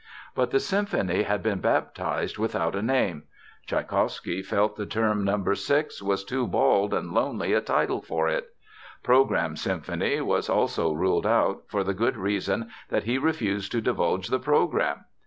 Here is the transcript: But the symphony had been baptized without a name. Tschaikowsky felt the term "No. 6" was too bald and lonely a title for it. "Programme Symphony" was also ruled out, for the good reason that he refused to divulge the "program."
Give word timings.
But 0.33 0.49
the 0.49 0.59
symphony 0.59 1.21
had 1.21 1.43
been 1.43 1.59
baptized 1.59 2.39
without 2.39 2.75
a 2.75 2.81
name. 2.81 3.25
Tschaikowsky 3.67 4.41
felt 4.41 4.75
the 4.75 4.87
term 4.87 5.23
"No. 5.23 5.43
6" 5.53 6.01
was 6.01 6.23
too 6.23 6.47
bald 6.47 6.91
and 6.91 7.11
lonely 7.13 7.53
a 7.53 7.61
title 7.61 8.01
for 8.01 8.27
it. 8.27 8.47
"Programme 9.03 9.55
Symphony" 9.55 10.19
was 10.19 10.49
also 10.49 10.91
ruled 10.91 11.27
out, 11.27 11.65
for 11.67 11.83
the 11.83 11.93
good 11.93 12.17
reason 12.17 12.71
that 12.89 13.03
he 13.03 13.19
refused 13.19 13.71
to 13.73 13.79
divulge 13.79 14.29
the 14.29 14.39
"program." 14.39 15.05